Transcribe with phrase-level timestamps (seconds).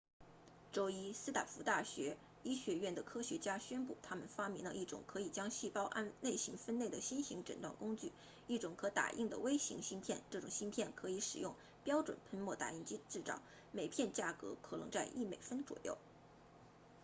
[0.71, 8.11] 周一斯坦福大学医学院的科学家宣布他们发明了一种可以将细胞按类型分类的新型诊断工具
[8.47, 11.53] 一种可打印的微型芯片这种芯片可以使用
[11.83, 13.39] 标准喷墨打印机制造
[13.71, 15.95] 每片价格可能在一美分左右